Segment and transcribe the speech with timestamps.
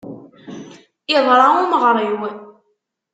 [1.15, 2.21] Iḍṛa umeɣṛiw.